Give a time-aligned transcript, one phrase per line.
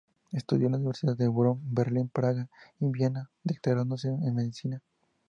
[0.31, 4.81] Estudió en las universidades de Bonn, Berlín, Praga y Viena, doctorándose en medicina.